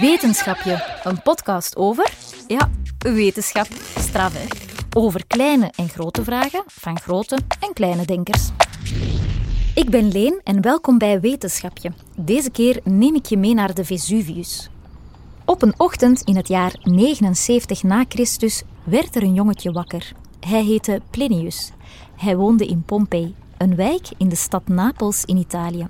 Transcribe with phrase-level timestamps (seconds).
[0.00, 2.12] Wetenschapje, een podcast over,
[2.46, 3.66] ja, wetenschap,
[3.98, 4.46] straf hè.
[4.96, 8.50] Over kleine en grote vragen van grote en kleine denkers.
[9.74, 11.92] Ik ben Leen en welkom bij Wetenschapje.
[12.16, 14.70] Deze keer neem ik je mee naar de Vesuvius.
[15.44, 20.12] Op een ochtend in het jaar 79 na Christus werd er een jongetje wakker.
[20.40, 21.72] Hij heette Plinius.
[22.16, 25.86] Hij woonde in Pompei, een wijk in de stad Napels in Italië.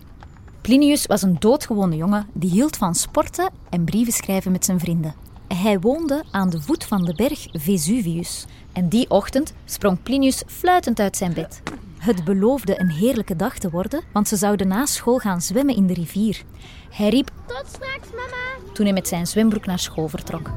[0.61, 5.15] Plinius was een doodgewone jongen die hield van sporten en brieven schrijven met zijn vrienden.
[5.55, 8.47] Hij woonde aan de voet van de berg Vesuvius.
[8.73, 11.63] En die ochtend sprong Plinius fluitend uit zijn bed.
[11.99, 15.87] Het beloofde een heerlijke dag te worden, want ze zouden na school gaan zwemmen in
[15.87, 16.43] de rivier.
[16.91, 18.73] Hij riep Tot straks, mama.
[18.75, 20.51] toen hij met zijn zwembroek naar school vertrok.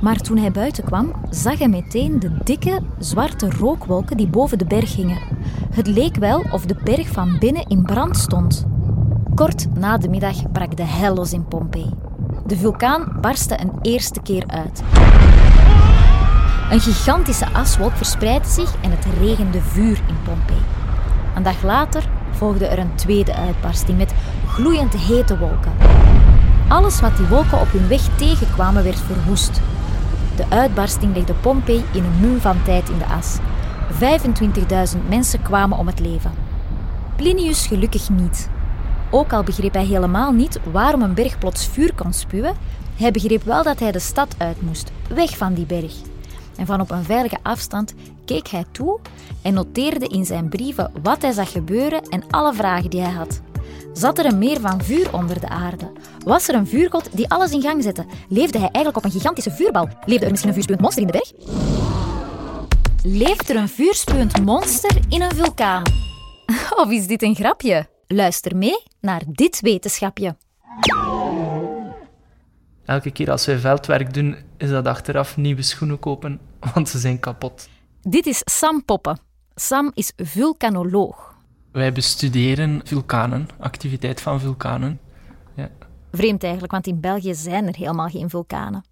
[0.00, 4.66] Maar toen hij buiten kwam, zag hij meteen de dikke, zwarte rookwolken die boven de
[4.66, 5.22] berg hingen.
[5.70, 8.66] Het leek wel of de berg van binnen in brand stond.
[9.36, 11.94] Kort na de middag brak de hel los in Pompeii.
[12.46, 14.82] De vulkaan barstte een eerste keer uit.
[16.70, 20.60] Een gigantische aswolk verspreidde zich en het regende vuur in Pompeii.
[21.34, 24.14] Een dag later volgde er een tweede uitbarsting met
[24.46, 25.72] gloeiend hete wolken.
[26.68, 29.60] Alles wat die wolken op hun weg tegenkwamen werd verwoest.
[30.36, 33.38] De uitbarsting legde Pompeii in een mum van tijd in de as.
[34.96, 36.32] 25.000 mensen kwamen om het leven.
[37.16, 38.48] Plinius gelukkig niet.
[39.10, 42.56] Ook al begreep hij helemaal niet waarom een berg plots vuur kon spuwen,
[42.96, 45.94] hij begreep wel dat hij de stad uit moest, weg van die berg.
[46.56, 48.98] En van op een veilige afstand keek hij toe
[49.42, 53.40] en noteerde in zijn brieven wat hij zag gebeuren en alle vragen die hij had.
[53.92, 55.92] Zat er een meer van vuur onder de aarde?
[56.24, 58.04] Was er een vuurgod die alles in gang zette?
[58.28, 59.88] Leefde hij eigenlijk op een gigantische vuurbal?
[60.04, 61.32] Leefde er misschien een vuurspuwend monster in de berg?
[63.02, 65.82] Leeft er een vuurspuwend monster in een vulkaan?
[66.80, 67.94] Of is dit een grapje?
[68.08, 70.36] Luister mee naar dit wetenschapje.
[72.84, 76.40] Elke keer als wij veldwerk doen, is dat achteraf nieuwe schoenen kopen,
[76.74, 77.68] want ze zijn kapot.
[78.02, 79.18] Dit is Sam Poppen.
[79.54, 81.34] Sam is vulkanoloog.
[81.72, 85.00] Wij bestuderen vulkanen, activiteit van vulkanen.
[85.54, 85.70] Ja.
[86.12, 88.84] Vreemd eigenlijk, want in België zijn er helemaal geen vulkanen.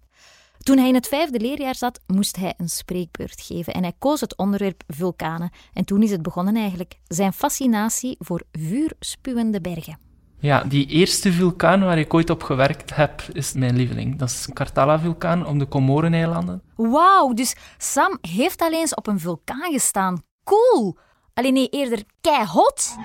[0.65, 4.21] Toen hij in het vijfde leerjaar zat, moest hij een spreekbeurt geven en hij koos
[4.21, 5.51] het onderwerp vulkanen.
[5.73, 9.97] En toen is het begonnen eigenlijk, zijn fascinatie voor vuurspuwende bergen.
[10.39, 14.17] ja, die eerste vulkaan waar ik ooit op gewerkt heb, is mijn lieveling.
[14.19, 16.61] Dat is Kartala-vulkaan op de Comoreneilanden.
[16.75, 20.23] Wauw, dus Sam heeft al eens op een vulkaan gestaan.
[20.43, 20.97] Cool!
[21.33, 22.95] Alleen nee, eerder keihot.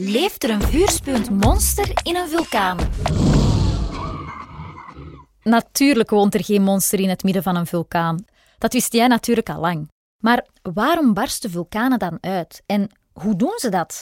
[0.00, 2.76] Leeft er een vuurspuwend monster in een vulkaan?
[5.50, 8.24] Natuurlijk woont er geen monster in het midden van een vulkaan.
[8.58, 9.88] Dat wist jij natuurlijk al lang.
[10.22, 12.62] Maar waarom barsten vulkanen dan uit?
[12.66, 13.98] En hoe doen ze dat?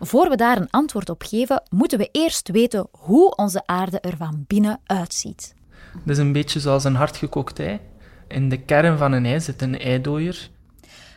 [0.00, 4.16] Voor we daar een antwoord op geven, moeten we eerst weten hoe onze aarde er
[4.16, 5.54] van binnen uitziet.
[5.92, 7.80] Dat is een beetje zoals een hardgekookt ei.
[8.28, 10.50] In de kern van een ei zit een eidooier.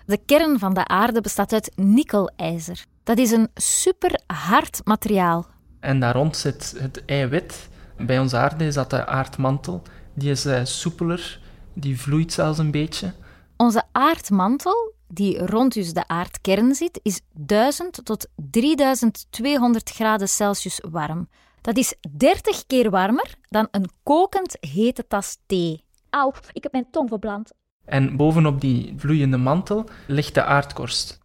[0.06, 2.86] De kern van de aarde bestaat uit nikkelijzer.
[3.04, 5.48] Dat is een super hard materiaal.
[5.80, 7.70] En daar rond zit het eiwit.
[8.00, 9.82] Bij onze aarde is dat de aardmantel.
[10.14, 11.40] Die is eh, soepeler,
[11.74, 13.14] die vloeit zelfs een beetje.
[13.58, 21.28] Onze aardmantel, die rond dus de aardkern zit, is 1000 tot 3200 graden Celsius warm.
[21.62, 25.84] Dat is 30 keer warmer dan een kokend hete tas thee.
[26.10, 27.52] Auw, ik heb mijn tong verbrand.
[27.86, 31.20] En bovenop die vloeiende mantel ligt de aardkorst.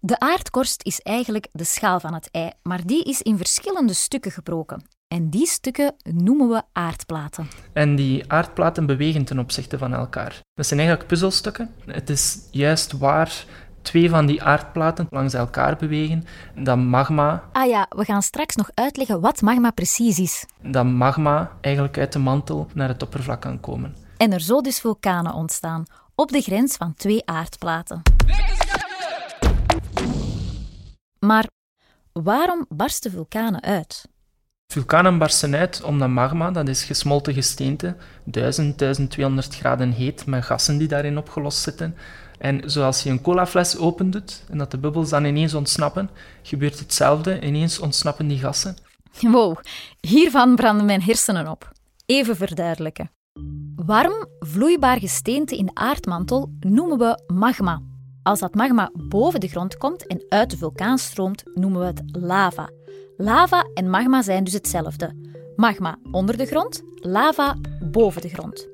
[0.00, 4.30] De aardkorst is eigenlijk de schaal van het ei, maar die is in verschillende stukken
[4.30, 4.84] gebroken.
[5.14, 7.48] En die stukken noemen we aardplaten.
[7.72, 10.40] En die aardplaten bewegen ten opzichte van elkaar.
[10.54, 11.74] Dat zijn eigenlijk puzzelstukken.
[11.86, 13.44] Het is juist waar
[13.82, 18.70] twee van die aardplaten langs elkaar bewegen, dat magma, Ah ja, we gaan straks nog
[18.74, 20.46] uitleggen wat magma precies is.
[20.62, 23.96] dat magma eigenlijk uit de mantel naar het oppervlak kan komen.
[24.16, 28.02] En er zo dus vulkanen ontstaan, op de grens van twee aardplaten.
[31.18, 31.46] Maar
[32.12, 34.12] waarom barsten vulkanen uit?
[34.74, 40.78] Vulkanen barsten uit omdat magma, dat is gesmolten gesteente, 1000, 1200 graden heet, met gassen
[40.78, 41.96] die daarin opgelost zitten.
[42.38, 46.10] En zoals je een colafles opendoet en dat de bubbels dan ineens ontsnappen,
[46.42, 47.40] gebeurt hetzelfde.
[47.40, 48.76] Ineens ontsnappen die gassen.
[49.20, 49.56] Wow,
[50.00, 51.72] hiervan branden mijn hersenen op.
[52.06, 53.10] Even verduidelijken.
[53.76, 57.80] Warm, vloeibaar gesteente in de aardmantel noemen we magma.
[58.22, 62.02] Als dat magma boven de grond komt en uit de vulkaan stroomt, noemen we het
[62.12, 62.70] lava.
[63.16, 65.12] Lava en magma zijn dus hetzelfde.
[65.56, 67.56] Magma onder de grond, lava
[67.90, 68.68] boven de grond.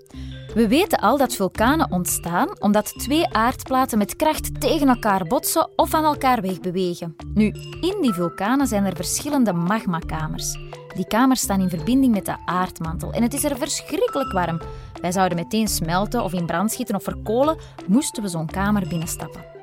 [0.55, 5.91] We weten al dat vulkanen ontstaan omdat twee aardplaten met kracht tegen elkaar botsen of
[5.91, 7.17] van elkaar wegbewegen.
[7.35, 7.47] Nu,
[7.81, 10.59] in die vulkanen zijn er verschillende magmakamers.
[10.95, 14.61] Die kamers staan in verbinding met de aardmantel en het is er verschrikkelijk warm.
[15.01, 19.60] Wij zouden meteen smelten of in brand schieten of verkolen, moesten we zo'n kamer binnenstappen.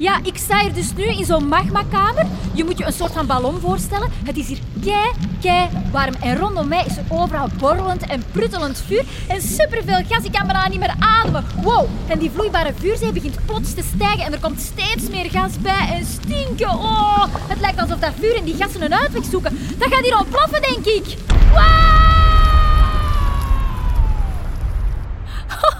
[0.00, 2.26] Ja, ik sta hier dus nu in zo'n magmakamer.
[2.52, 4.10] Je moet je een soort van ballon voorstellen.
[4.24, 5.10] Het is hier kei,
[5.40, 6.14] kei warm.
[6.14, 9.04] En rondom mij is er overal borrelend en pruttelend vuur.
[9.28, 10.24] En superveel gas.
[10.24, 11.44] Ik kan bijna niet meer ademen.
[11.62, 11.86] Wow.
[12.08, 14.24] En die vloeibare vuurzee begint plots te stijgen.
[14.24, 15.88] En er komt steeds meer gas bij.
[15.92, 16.70] En stinken.
[16.70, 19.58] Oh, het lijkt alsof dat vuur en die gassen een uitweg zoeken.
[19.78, 21.16] Dat gaat hier ontploffen, denk ik.
[21.52, 22.08] Wow!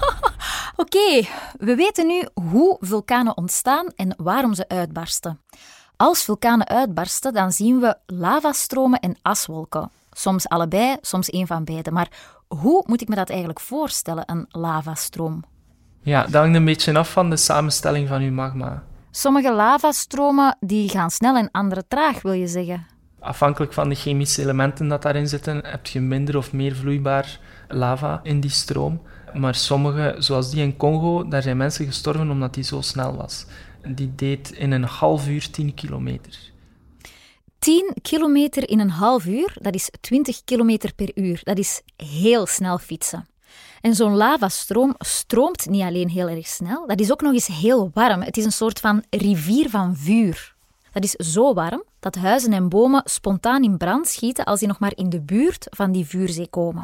[0.81, 5.39] Oké, we weten nu hoe vulkanen ontstaan en waarom ze uitbarsten.
[5.95, 9.91] Als vulkanen uitbarsten, dan zien we lavastromen en aswolken.
[10.11, 11.91] Soms allebei, soms een van beide.
[11.91, 12.07] Maar
[12.47, 15.43] hoe moet ik me dat eigenlijk voorstellen, een lavastroom?
[16.01, 18.83] Ja, dat hangt een beetje af van de samenstelling van uw magma.
[19.11, 22.85] Sommige lavastromen die gaan snel en andere traag, wil je zeggen?
[23.19, 28.19] Afhankelijk van de chemische elementen dat daarin zitten, heb je minder of meer vloeibaar lava
[28.23, 29.01] in die stroom.
[29.33, 33.45] Maar sommige, zoals die in Congo, daar zijn mensen gestorven omdat die zo snel was.
[33.87, 36.51] Die deed in een half uur 10 kilometer.
[37.59, 41.39] 10 kilometer in een half uur, dat is 20 kilometer per uur.
[41.43, 43.27] Dat is heel snel fietsen.
[43.81, 47.91] En zo'n lavastroom stroomt niet alleen heel erg snel, dat is ook nog eens heel
[47.93, 48.21] warm.
[48.21, 50.55] Het is een soort van rivier van vuur.
[50.91, 54.79] Dat is zo warm dat huizen en bomen spontaan in brand schieten als die nog
[54.79, 56.83] maar in de buurt van die vuurzee komen.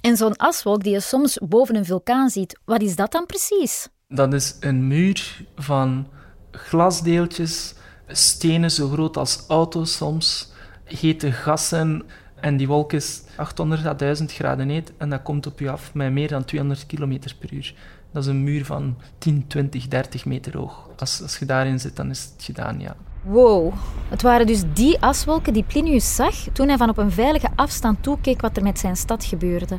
[0.00, 3.88] En zo'n aswolk die je soms boven een vulkaan ziet, wat is dat dan precies?
[4.08, 6.06] Dat is een muur van
[6.50, 7.74] glasdeeltjes,
[8.06, 10.52] stenen zo groot als auto's soms,
[10.84, 12.02] hete gassen.
[12.40, 15.94] En die wolk is 800 à 1000 graden heet en dat komt op je af
[15.94, 17.74] met meer dan 200 km per uur.
[18.12, 20.88] Dat is een muur van 10, 20, 30 meter hoog.
[20.96, 22.96] Als, als je daarin zit, dan is het gedaan, ja.
[23.22, 23.72] Wow,
[24.08, 28.02] het waren dus die aswolken die Plinius zag toen hij van op een veilige afstand
[28.02, 29.78] toekeek wat er met zijn stad gebeurde.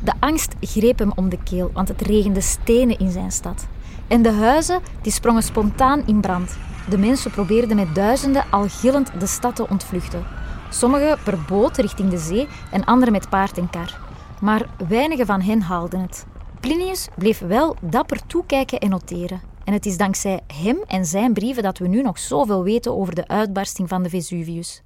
[0.00, 3.66] De angst greep hem om de keel, want het regende stenen in zijn stad.
[4.08, 6.56] En de huizen die sprongen spontaan in brand.
[6.88, 10.26] De mensen probeerden met duizenden al gillend de stad te ontvluchten.
[10.70, 13.98] Sommigen per boot richting de zee en anderen met paard en kar.
[14.40, 16.26] Maar weinigen van hen haalden het.
[16.60, 19.51] Plinius bleef wel dapper toekijken en noteren.
[19.64, 23.14] En het is dankzij hem en zijn brieven dat we nu nog zoveel weten over
[23.14, 24.82] de uitbarsting van de Vesuvius.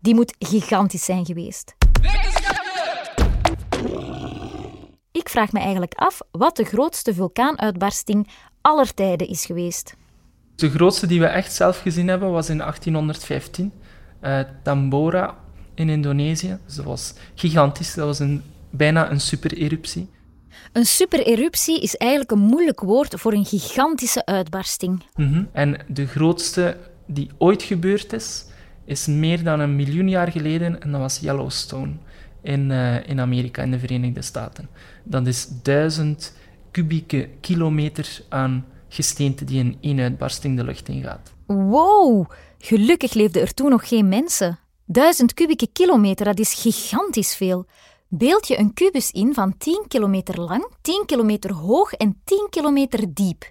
[0.00, 1.74] Die moet gigantisch zijn geweest.
[5.12, 8.28] Ik vraag me eigenlijk af wat de grootste vulkaanuitbarsting
[8.60, 9.96] aller tijden is geweest.
[10.54, 13.72] De grootste die we echt zelf gezien hebben was in 1815.
[14.22, 15.36] Uh, Tambora
[15.74, 16.58] in Indonesië.
[16.76, 17.94] Dat was gigantisch.
[17.94, 20.08] Dat was een, bijna een supereruptie.
[20.72, 25.02] Een supereruptie is eigenlijk een moeilijk woord voor een gigantische uitbarsting.
[25.16, 25.44] Mhm.
[25.52, 26.76] En de grootste
[27.06, 28.44] die ooit gebeurd is,
[28.84, 31.92] is meer dan een miljoen jaar geleden en dat was Yellowstone
[32.42, 34.68] in, uh, in Amerika, in de Verenigde Staten.
[35.04, 36.36] Dat is duizend
[36.70, 41.32] kubieke kilometer aan gesteente die in één uitbarsting de lucht ingaat.
[41.46, 44.58] Wow, gelukkig leefden er toen nog geen mensen.
[44.86, 47.66] Duizend kubieke kilometer, dat is gigantisch veel.
[48.10, 53.14] Beeld je een kubus in van 10 kilometer lang, 10 kilometer hoog en 10 kilometer
[53.14, 53.50] diep.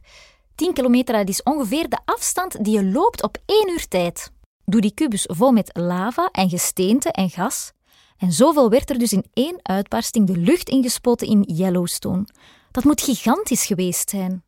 [0.56, 4.32] 10 kilometer dat is ongeveer de afstand die je loopt op één uur tijd.
[4.66, 7.72] Doe die kubus vol met lava en gesteente en gas.
[8.18, 12.26] En zoveel werd er dus in één uitbarsting de lucht ingespoten in Yellowstone.
[12.72, 14.44] Dat moet gigantisch geweest zijn.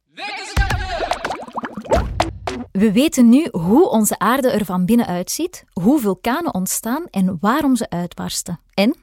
[2.71, 7.75] We weten nu hoe onze aarde er van binnen uitziet, hoe vulkanen ontstaan en waarom
[7.75, 8.59] ze uitbarsten.
[8.73, 8.95] En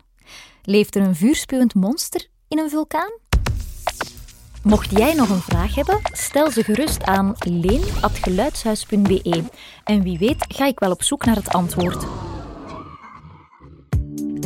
[0.68, 3.12] Leeft er een vuurspuwend monster in een vulkaan?
[4.62, 9.42] Mocht jij nog een vraag hebben, stel ze gerust aan leen.geluidshuis.be.
[9.84, 12.06] En wie weet ga ik wel op zoek naar het antwoord.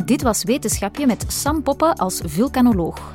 [0.05, 3.15] Dit was Wetenschapje met Sam Poppen als vulkanoloog.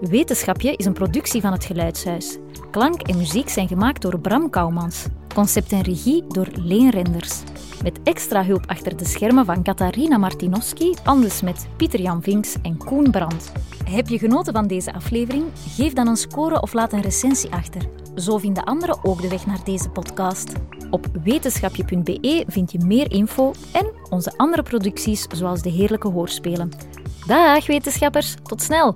[0.00, 2.36] Wetenschapje is een productie van het Geluidshuis.
[2.70, 5.04] Klank en muziek zijn gemaakt door Bram Kouwmans.
[5.34, 7.42] Concept en regie door Leen Renders.
[7.84, 12.76] Met extra hulp achter de schermen van Katarina Martinowski, anders met Pieter Jan Vinks en
[12.76, 13.52] Koen Brandt.
[13.84, 15.44] Heb je genoten van deze aflevering?
[15.68, 17.82] Geef dan een score of laat een recensie achter.
[18.16, 20.52] Zo vinden anderen ook de weg naar deze podcast.
[20.90, 26.70] Op wetenschapje.be vind je meer info en onze andere producties, zoals de heerlijke hoorspelen.
[27.26, 28.94] Dag wetenschappers, tot snel!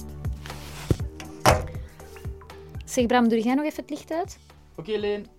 [2.84, 4.38] Zeg Bram, doe jij nog even het licht uit?
[4.76, 5.37] Oké, Leen.